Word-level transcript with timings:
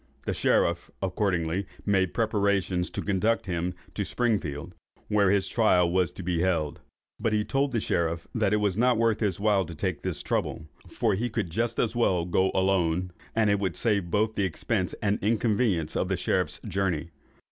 The 0.25 0.33
sheriff 0.33 0.89
accordingly 0.99 1.67
made 1.85 2.11
preparations 2.15 2.89
to 2.89 3.03
conduct 3.03 3.45
him 3.45 3.75
to 3.93 4.03
Springfield, 4.03 4.73
where 5.09 5.29
his 5.29 5.47
trial 5.47 5.91
was 5.91 6.11
to 6.13 6.23
be 6.23 6.41
held; 6.41 6.79
but 7.19 7.33
he 7.33 7.45
told 7.45 7.71
the 7.71 7.79
sheriff 7.79 8.27
that 8.33 8.51
it 8.51 8.57
was 8.57 8.75
not 8.75 8.97
worth 8.97 9.19
his 9.19 9.39
while 9.39 9.63
to 9.63 9.75
take 9.75 10.01
this 10.01 10.23
trouble, 10.23 10.65
for 10.87 11.13
he 11.13 11.29
could 11.29 11.51
just 11.51 11.77
as 11.77 11.95
well 11.95 12.25
go 12.25 12.49
alone, 12.55 13.11
and 13.35 13.51
it 13.51 13.59
would 13.59 13.75
save 13.75 14.09
both 14.09 14.33
the 14.33 14.43
expense 14.43 14.95
and 15.03 15.19
inconvenience 15.21 15.95
of 15.95 16.07
the 16.07 16.17
sheriff's 16.17 16.59
journey. 16.67 17.11